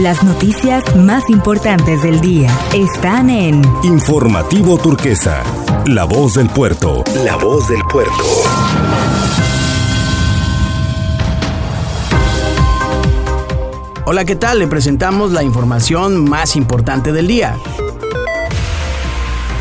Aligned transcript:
Las 0.00 0.24
noticias 0.24 0.96
más 0.96 1.30
importantes 1.30 2.02
del 2.02 2.20
día 2.20 2.50
están 2.74 3.30
en 3.30 3.62
Informativo 3.84 4.76
Turquesa, 4.76 5.44
La 5.86 6.02
Voz 6.02 6.34
del 6.34 6.48
Puerto. 6.48 7.04
La 7.24 7.36
Voz 7.36 7.68
del 7.68 7.80
Puerto. 7.84 8.12
Hola, 14.04 14.24
¿qué 14.24 14.34
tal? 14.34 14.58
Le 14.58 14.66
presentamos 14.66 15.30
la 15.30 15.44
información 15.44 16.28
más 16.28 16.56
importante 16.56 17.12
del 17.12 17.28
día. 17.28 17.56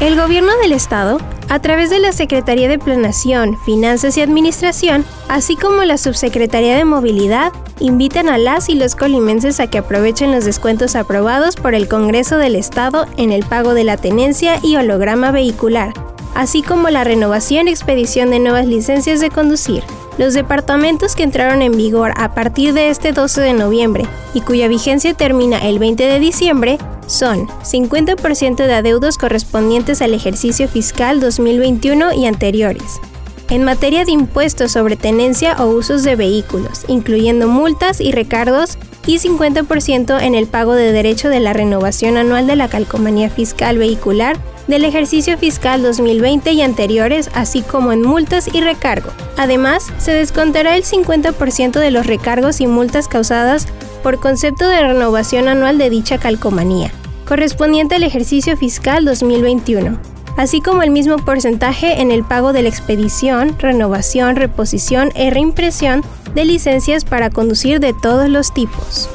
El 0.00 0.16
gobierno 0.20 0.56
del 0.60 0.72
estado, 0.72 1.18
a 1.48 1.60
través 1.60 1.90
de 1.90 2.00
la 2.00 2.12
Secretaría 2.12 2.68
de 2.68 2.78
Planación, 2.78 3.58
Finanzas 3.64 4.16
y 4.16 4.20
Administración, 4.20 5.04
así 5.28 5.56
como 5.56 5.84
la 5.84 5.98
Subsecretaría 5.98 6.76
de 6.76 6.84
Movilidad, 6.84 7.52
invitan 7.80 8.28
a 8.28 8.38
las 8.38 8.68
y 8.68 8.74
los 8.74 8.94
colimenses 8.96 9.60
a 9.60 9.68
que 9.68 9.78
aprovechen 9.78 10.32
los 10.32 10.44
descuentos 10.44 10.96
aprobados 10.96 11.56
por 11.56 11.74
el 11.74 11.88
Congreso 11.88 12.38
del 12.38 12.56
Estado 12.56 13.06
en 13.16 13.32
el 13.32 13.44
pago 13.44 13.74
de 13.74 13.84
la 13.84 13.96
tenencia 13.96 14.58
y 14.62 14.76
holograma 14.76 15.30
vehicular, 15.30 15.92
así 16.34 16.62
como 16.62 16.90
la 16.90 17.04
renovación 17.04 17.68
y 17.68 17.70
expedición 17.70 18.30
de 18.30 18.40
nuevas 18.40 18.66
licencias 18.66 19.20
de 19.20 19.30
conducir. 19.30 19.82
Los 20.18 20.32
departamentos 20.32 21.14
que 21.14 21.22
entraron 21.22 21.60
en 21.60 21.76
vigor 21.76 22.12
a 22.16 22.32
partir 22.32 22.72
de 22.72 22.88
este 22.88 23.12
12 23.12 23.42
de 23.42 23.52
noviembre 23.52 24.06
y 24.32 24.40
cuya 24.40 24.66
vigencia 24.66 25.12
termina 25.12 25.58
el 25.58 25.78
20 25.78 26.04
de 26.04 26.18
diciembre 26.18 26.78
son 27.06 27.48
50% 27.48 28.56
de 28.56 28.74
adeudos 28.74 29.18
correspondientes 29.18 30.02
al 30.02 30.14
ejercicio 30.14 30.68
fiscal 30.68 31.20
2021 31.20 32.12
y 32.14 32.26
anteriores. 32.26 33.00
En 33.48 33.62
materia 33.62 34.04
de 34.04 34.10
impuestos 34.10 34.72
sobre 34.72 34.96
tenencia 34.96 35.56
o 35.62 35.66
usos 35.66 36.02
de 36.02 36.16
vehículos, 36.16 36.84
incluyendo 36.88 37.46
multas 37.46 38.00
y 38.00 38.10
recargos, 38.10 38.76
y 39.06 39.18
50% 39.18 40.20
en 40.20 40.34
el 40.34 40.46
pago 40.48 40.74
de 40.74 40.92
derecho 40.92 41.28
de 41.28 41.40
la 41.40 41.52
renovación 41.52 42.16
anual 42.16 42.46
de 42.46 42.56
la 42.56 42.68
calcomanía 42.68 43.30
fiscal 43.30 43.78
vehicular 43.78 44.36
del 44.66 44.84
ejercicio 44.84 45.38
fiscal 45.38 45.80
2020 45.82 46.50
y 46.52 46.62
anteriores, 46.62 47.30
así 47.34 47.62
como 47.62 47.92
en 47.92 48.02
multas 48.02 48.52
y 48.52 48.60
recargo. 48.60 49.10
Además, 49.36 49.86
se 49.98 50.12
descontará 50.12 50.76
el 50.76 50.82
50% 50.82 51.78
de 51.78 51.90
los 51.92 52.06
recargos 52.06 52.60
y 52.60 52.66
multas 52.66 53.06
causadas 53.06 53.68
por 54.06 54.20
concepto 54.20 54.68
de 54.68 54.80
renovación 54.80 55.48
anual 55.48 55.78
de 55.78 55.90
dicha 55.90 56.18
calcomanía, 56.18 56.92
correspondiente 57.26 57.96
al 57.96 58.04
ejercicio 58.04 58.56
fiscal 58.56 59.04
2021, 59.04 59.98
así 60.36 60.60
como 60.60 60.84
el 60.84 60.92
mismo 60.92 61.16
porcentaje 61.16 62.00
en 62.00 62.12
el 62.12 62.22
pago 62.22 62.52
de 62.52 62.62
la 62.62 62.68
expedición, 62.68 63.58
renovación, 63.58 64.36
reposición 64.36 65.10
e 65.16 65.30
reimpresión 65.30 66.04
de 66.36 66.44
licencias 66.44 67.04
para 67.04 67.30
conducir 67.30 67.80
de 67.80 67.94
todos 67.94 68.28
los 68.28 68.54
tipos. 68.54 69.10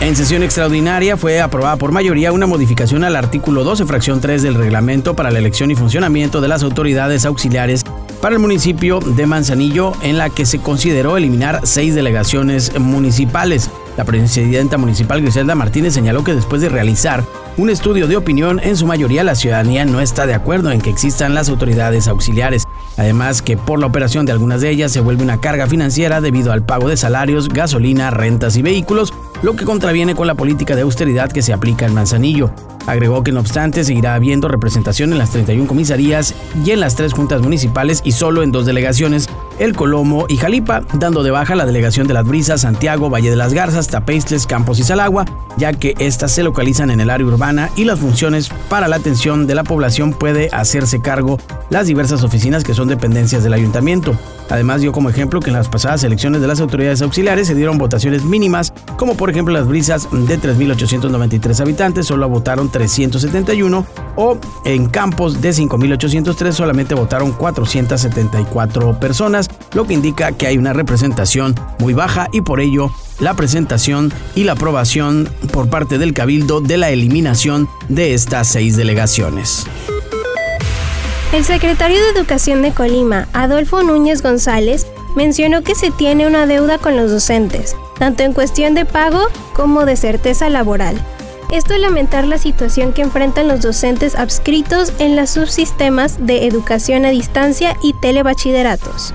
En 0.00 0.14
sesión 0.14 0.44
extraordinaria 0.44 1.16
fue 1.16 1.40
aprobada 1.40 1.78
por 1.78 1.90
mayoría 1.90 2.30
una 2.30 2.46
modificación 2.46 3.02
al 3.02 3.16
artículo 3.16 3.64
12, 3.64 3.84
fracción 3.84 4.20
3 4.20 4.42
del 4.42 4.54
reglamento 4.54 5.16
para 5.16 5.32
la 5.32 5.40
elección 5.40 5.72
y 5.72 5.74
funcionamiento 5.74 6.40
de 6.40 6.46
las 6.46 6.62
autoridades 6.62 7.24
auxiliares 7.24 7.84
para 8.22 8.36
el 8.36 8.38
municipio 8.38 9.00
de 9.00 9.26
Manzanillo, 9.26 9.92
en 10.00 10.16
la 10.16 10.30
que 10.30 10.46
se 10.46 10.60
consideró 10.60 11.16
eliminar 11.16 11.60
seis 11.64 11.94
delegaciones 11.94 12.78
municipales. 12.78 13.68
La 13.96 14.04
presidenta 14.04 14.78
municipal 14.78 15.20
Griselda 15.20 15.54
Martínez 15.54 15.94
señaló 15.94 16.24
que 16.24 16.34
después 16.34 16.62
de 16.62 16.68
realizar 16.68 17.24
un 17.58 17.68
estudio 17.68 18.06
de 18.06 18.16
opinión, 18.16 18.60
en 18.62 18.76
su 18.78 18.86
mayoría 18.86 19.22
la 19.24 19.34
ciudadanía 19.34 19.84
no 19.84 20.00
está 20.00 20.26
de 20.26 20.32
acuerdo 20.32 20.70
en 20.70 20.80
que 20.80 20.88
existan 20.88 21.34
las 21.34 21.50
autoridades 21.50 22.08
auxiliares. 22.08 22.64
Además 22.96 23.42
que 23.42 23.58
por 23.58 23.78
la 23.78 23.86
operación 23.86 24.24
de 24.24 24.32
algunas 24.32 24.62
de 24.62 24.70
ellas 24.70 24.92
se 24.92 25.00
vuelve 25.00 25.22
una 25.22 25.40
carga 25.40 25.66
financiera 25.66 26.22
debido 26.22 26.52
al 26.52 26.64
pago 26.64 26.88
de 26.88 26.96
salarios, 26.96 27.50
gasolina, 27.50 28.10
rentas 28.10 28.56
y 28.56 28.62
vehículos, 28.62 29.12
lo 29.42 29.54
que 29.56 29.64
contraviene 29.64 30.14
con 30.14 30.26
la 30.26 30.34
política 30.34 30.74
de 30.74 30.82
austeridad 30.82 31.30
que 31.30 31.42
se 31.42 31.52
aplica 31.52 31.84
en 31.84 31.94
Manzanillo. 31.94 32.50
Agregó 32.86 33.22
que 33.22 33.32
no 33.32 33.40
obstante 33.40 33.84
seguirá 33.84 34.14
habiendo 34.14 34.48
representación 34.48 35.12
en 35.12 35.18
las 35.18 35.30
31 35.30 35.66
comisarías 35.66 36.34
y 36.64 36.70
en 36.70 36.80
las 36.80 36.96
tres 36.96 37.12
juntas 37.12 37.42
municipales 37.42 38.00
y 38.04 38.12
solo 38.12 38.42
en 38.42 38.52
dos 38.52 38.66
delegaciones, 38.66 39.28
El 39.58 39.74
Colomo 39.74 40.26
y 40.28 40.36
Jalipa, 40.36 40.82
dando 40.94 41.22
de 41.22 41.30
baja 41.30 41.54
la 41.54 41.66
delegación 41.66 42.06
de 42.06 42.14
las 42.14 42.26
Brisas, 42.26 42.62
Santiago, 42.62 43.10
Valle 43.10 43.30
de 43.30 43.36
las 43.36 43.54
Garzas, 43.54 43.88
Tapeistles, 43.88 44.46
Campos 44.46 44.78
y 44.78 44.82
Salagua, 44.82 45.24
ya 45.56 45.72
que 45.72 45.94
éstas 45.98 46.32
se 46.32 46.42
localizan 46.42 46.90
en 46.90 47.00
el 47.00 47.10
área 47.10 47.26
urbana 47.26 47.70
y 47.76 47.84
las 47.84 48.00
funciones 48.00 48.48
para 48.68 48.88
la 48.88 48.96
atención 48.96 49.46
de 49.46 49.54
la 49.54 49.64
población 49.64 50.12
puede 50.12 50.48
hacerse 50.52 51.00
cargo 51.00 51.38
las 51.70 51.86
diversas 51.86 52.22
oficinas 52.22 52.64
que 52.64 52.74
son 52.74 52.88
dependencias 52.88 53.42
del 53.42 53.52
ayuntamiento. 53.52 54.16
Además 54.50 54.82
dio 54.82 54.92
como 54.92 55.08
ejemplo 55.08 55.40
que 55.40 55.48
en 55.48 55.56
las 55.56 55.68
pasadas 55.68 56.04
elecciones 56.04 56.42
de 56.42 56.46
las 56.46 56.60
autoridades 56.60 57.00
auxiliares 57.00 57.46
se 57.46 57.54
dieron 57.54 57.78
votaciones 57.78 58.24
mínimas, 58.24 58.74
como 58.98 59.16
por 59.16 59.30
ejemplo 59.30 59.54
las 59.54 59.66
brisas 59.66 60.08
de 60.10 60.38
3.893 60.38 61.60
habitantes 61.60 62.06
solo 62.06 62.28
votaron 62.28 62.70
371 62.70 63.86
o 64.16 64.36
en 64.64 64.88
campos 64.88 65.40
de 65.40 65.50
5.803 65.50 66.52
solamente 66.52 66.94
votaron 66.94 67.32
474 67.32 69.00
personas, 69.00 69.41
lo 69.74 69.86
que 69.86 69.94
indica 69.94 70.32
que 70.32 70.46
hay 70.46 70.58
una 70.58 70.72
representación 70.72 71.54
muy 71.78 71.94
baja 71.94 72.28
y 72.32 72.42
por 72.42 72.60
ello 72.60 72.90
la 73.20 73.34
presentación 73.34 74.12
y 74.34 74.44
la 74.44 74.52
aprobación 74.52 75.28
por 75.52 75.70
parte 75.70 75.98
del 75.98 76.12
Cabildo 76.14 76.60
de 76.60 76.76
la 76.76 76.90
eliminación 76.90 77.68
de 77.88 78.14
estas 78.14 78.48
seis 78.48 78.76
delegaciones. 78.76 79.66
El 81.32 81.44
secretario 81.44 81.98
de 82.02 82.10
Educación 82.10 82.62
de 82.62 82.72
Colima, 82.72 83.28
Adolfo 83.32 83.82
Núñez 83.82 84.22
González, 84.22 84.86
mencionó 85.16 85.62
que 85.62 85.74
se 85.74 85.90
tiene 85.90 86.26
una 86.26 86.46
deuda 86.46 86.78
con 86.78 86.96
los 86.96 87.10
docentes, 87.10 87.76
tanto 87.98 88.22
en 88.22 88.32
cuestión 88.32 88.74
de 88.74 88.84
pago 88.84 89.28
como 89.54 89.84
de 89.84 89.96
certeza 89.96 90.48
laboral. 90.50 91.00
Esto 91.50 91.74
es 91.74 91.80
lamentar 91.80 92.26
la 92.26 92.38
situación 92.38 92.92
que 92.92 93.02
enfrentan 93.02 93.46
los 93.46 93.60
docentes 93.60 94.14
adscritos 94.14 94.92
en 94.98 95.16
los 95.16 95.30
subsistemas 95.30 96.26
de 96.26 96.46
educación 96.46 97.04
a 97.04 97.10
distancia 97.10 97.76
y 97.82 97.92
telebachilleratos. 97.94 99.14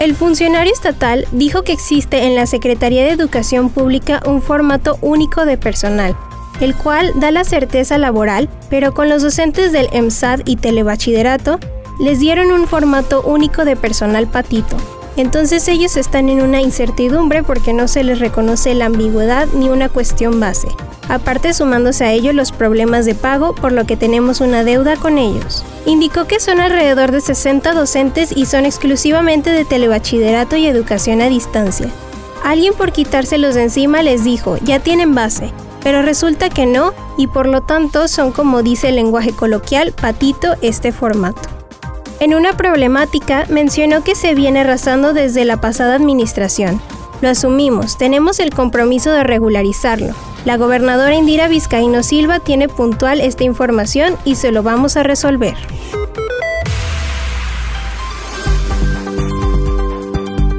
El 0.00 0.14
funcionario 0.14 0.72
estatal 0.72 1.26
dijo 1.32 1.62
que 1.62 1.72
existe 1.72 2.24
en 2.24 2.36
la 2.36 2.46
Secretaría 2.46 3.02
de 3.02 3.10
Educación 3.10 3.68
Pública 3.68 4.22
un 4.26 4.40
formato 4.42 4.96
único 5.00 5.44
de 5.44 5.58
personal, 5.58 6.16
el 6.60 6.76
cual 6.76 7.10
da 7.16 7.32
la 7.32 7.42
certeza 7.42 7.98
laboral, 7.98 8.48
pero 8.70 8.94
con 8.94 9.08
los 9.08 9.22
docentes 9.22 9.72
del 9.72 9.88
EMSAD 9.90 10.42
y 10.44 10.54
telebachillerato 10.54 11.58
les 11.98 12.20
dieron 12.20 12.52
un 12.52 12.68
formato 12.68 13.22
único 13.22 13.64
de 13.64 13.74
personal 13.74 14.28
patito. 14.28 14.76
Entonces 15.16 15.66
ellos 15.66 15.96
están 15.96 16.28
en 16.28 16.42
una 16.42 16.60
incertidumbre 16.60 17.42
porque 17.42 17.72
no 17.72 17.88
se 17.88 18.04
les 18.04 18.20
reconoce 18.20 18.74
la 18.74 18.86
ambigüedad 18.86 19.48
ni 19.52 19.68
una 19.68 19.88
cuestión 19.88 20.38
base. 20.38 20.68
Aparte 21.08 21.52
sumándose 21.52 22.04
a 22.04 22.12
ello 22.12 22.32
los 22.32 22.52
problemas 22.52 23.04
de 23.04 23.16
pago, 23.16 23.52
por 23.52 23.72
lo 23.72 23.84
que 23.84 23.96
tenemos 23.96 24.40
una 24.40 24.62
deuda 24.62 24.94
con 24.94 25.18
ellos. 25.18 25.64
Indicó 25.88 26.26
que 26.26 26.38
son 26.38 26.60
alrededor 26.60 27.12
de 27.12 27.22
60 27.22 27.72
docentes 27.72 28.36
y 28.36 28.44
son 28.44 28.66
exclusivamente 28.66 29.50
de 29.50 29.64
telebachillerato 29.64 30.54
y 30.56 30.66
educación 30.66 31.22
a 31.22 31.30
distancia. 31.30 31.88
Alguien 32.44 32.74
por 32.74 32.92
quitárselos 32.92 33.54
de 33.54 33.62
encima 33.62 34.02
les 34.02 34.22
dijo, 34.22 34.58
ya 34.58 34.80
tienen 34.80 35.14
base, 35.14 35.50
pero 35.82 36.02
resulta 36.02 36.50
que 36.50 36.66
no 36.66 36.92
y 37.16 37.26
por 37.26 37.46
lo 37.46 37.62
tanto 37.62 38.06
son 38.06 38.32
como 38.32 38.62
dice 38.62 38.90
el 38.90 38.96
lenguaje 38.96 39.32
coloquial 39.32 39.92
patito 39.92 40.56
este 40.60 40.92
formato. 40.92 41.48
En 42.20 42.34
una 42.34 42.54
problemática 42.54 43.46
mencionó 43.48 44.04
que 44.04 44.14
se 44.14 44.34
viene 44.34 44.60
arrasando 44.60 45.14
desde 45.14 45.46
la 45.46 45.58
pasada 45.58 45.94
administración. 45.94 46.82
Lo 47.22 47.30
asumimos, 47.30 47.96
tenemos 47.96 48.40
el 48.40 48.50
compromiso 48.50 49.10
de 49.10 49.24
regularizarlo. 49.24 50.12
La 50.48 50.56
gobernadora 50.56 51.14
Indira 51.14 51.46
Vizcaíno 51.46 52.02
Silva 52.02 52.40
tiene 52.40 52.68
puntual 52.68 53.20
esta 53.20 53.44
información 53.44 54.16
y 54.24 54.36
se 54.36 54.50
lo 54.50 54.62
vamos 54.62 54.96
a 54.96 55.02
resolver. 55.02 55.54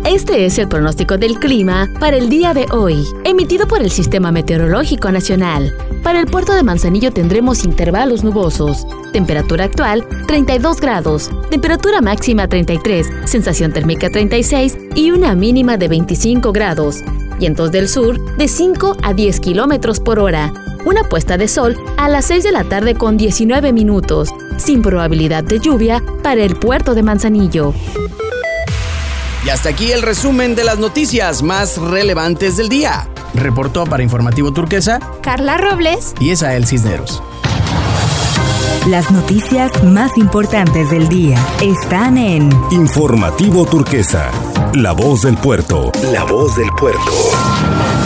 Este 0.05 0.45
es 0.45 0.59
el 0.59 0.67
pronóstico 0.67 1.17
del 1.17 1.39
clima 1.39 1.89
para 1.99 2.17
el 2.17 2.29
día 2.29 2.53
de 2.53 2.67
hoy, 2.72 3.03
emitido 3.23 3.67
por 3.67 3.81
el 3.81 3.90
Sistema 3.90 4.31
Meteorológico 4.31 5.11
Nacional. 5.11 5.75
Para 6.03 6.19
el 6.19 6.28
puerto 6.28 6.53
de 6.53 6.61
Manzanillo 6.61 7.11
tendremos 7.11 7.66
intervalos 7.66 8.23
nubosos. 8.23 8.85
Temperatura 9.11 9.64
actual 9.64 10.05
32 10.28 10.81
grados, 10.81 11.31
temperatura 11.49 11.99
máxima 11.99 12.47
33, 12.47 13.08
sensación 13.25 13.73
térmica 13.73 14.11
36 14.11 14.78
y 14.93 15.09
una 15.09 15.34
mínima 15.34 15.78
de 15.78 15.87
25 15.87 16.52
grados. 16.52 17.03
Vientos 17.40 17.72
del 17.72 17.88
sur 17.88 18.20
de 18.36 18.50
5 18.50 18.97
a 19.02 19.14
10 19.14 19.40
kilómetros 19.40 20.02
por 20.02 20.20
hora. 20.20 20.52
Una 20.86 21.06
puesta 21.06 21.38
de 21.38 21.47
sol 21.47 21.78
a 21.96 22.09
las 22.09 22.26
6 22.26 22.44
de 22.44 22.52
la 22.52 22.66
tarde 22.66 22.96
con 22.96 23.16
19 23.16 23.72
minutos, 23.72 24.30
sin 24.58 24.82
probabilidad 24.82 25.46
de 25.46 25.59
lluvia 25.59 26.03
para 26.22 26.44
el 26.44 26.58
puerto 26.58 26.96
de 26.96 27.03
Manzanillo. 27.03 27.74
Y 29.46 29.50
hasta 29.50 29.70
aquí 29.70 29.94
el 29.94 30.02
resumen 30.02 30.53
de 30.53 30.66
las 30.66 30.80
noticias 30.80 31.41
más 31.41 31.78
relevantes 31.78 32.58
del 32.58 32.68
día. 32.68 33.08
Reportó 33.34 33.86
para 33.86 34.03
Informativo 34.03 34.52
Turquesa 34.52 35.00
Carla 35.22 35.58
Robles 35.58 36.16
y 36.20 36.32
Esael 36.32 36.68
Cisneros. 36.68 37.24
Las 38.87 39.11
noticias 39.11 39.83
más 39.83 40.17
importantes 40.17 40.89
del 40.89 41.07
día 41.09 41.37
están 41.61 42.17
en 42.17 42.49
Informativo 42.71 43.66
Turquesa, 43.66 44.31
la 44.73 44.93
voz 44.93 45.23
del 45.23 45.37
puerto. 45.37 45.91
La 46.11 46.23
voz 46.23 46.55
del 46.55 46.69
puerto. 46.71 47.98